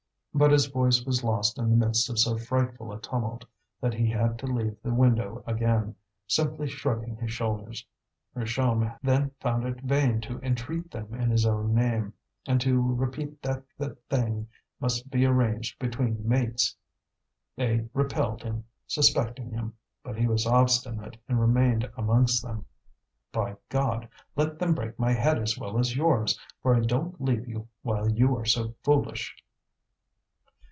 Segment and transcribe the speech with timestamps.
[0.33, 3.43] But his voice was lost in the midst of so frightful a tumult
[3.81, 5.93] that he had to leave the window again,
[6.25, 7.85] simply shrugging his shoulders.
[8.33, 12.13] Richomme then found it vain to entreat them in his own name,
[12.47, 14.47] and to repeat that the thing
[14.79, 16.77] must be arranged between mates;
[17.57, 19.73] they repelled him, suspecting him.
[20.01, 22.65] But he was obstinate and remained amongst them.
[23.33, 24.07] "By God!
[24.37, 28.09] let them break my head as well as yours, for I don't leave you while
[28.09, 29.35] you are so foolish!"